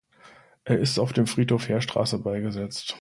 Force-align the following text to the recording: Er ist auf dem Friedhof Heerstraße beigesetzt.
Er 0.63 0.79
ist 0.79 0.97
auf 0.97 1.13
dem 1.13 1.27
Friedhof 1.27 1.69
Heerstraße 1.69 2.17
beigesetzt. 2.17 2.97